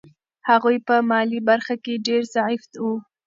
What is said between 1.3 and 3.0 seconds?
برخه کې ډېر ضعیف وو.